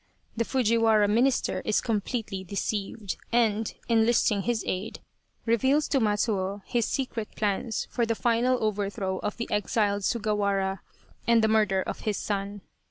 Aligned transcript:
The 0.35 0.45
Fujivvara 0.45 1.07
Minister 1.07 1.61
is 1.63 1.79
completely 1.79 2.43
deceived 2.43 3.17
and, 3.31 3.71
enlisting 3.87 4.41
his 4.41 4.63
aid, 4.65 4.99
reveals 5.45 5.87
to 5.89 5.99
Matsuo 5.99 6.63
his 6.65 6.87
secret 6.87 7.29
plans 7.35 7.85
for 7.91 8.07
the 8.07 8.15
final 8.15 8.57
overthrow 8.63 9.19
of 9.19 9.37
the 9.37 9.47
exiled 9.51 10.01
Sugawara 10.01 10.79
and 11.27 11.43
the 11.43 11.47
murder 11.47 11.83
of 11.83 11.99
his 11.99 12.17
son. 12.17 12.61